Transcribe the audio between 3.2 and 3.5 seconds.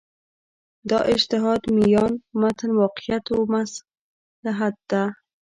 و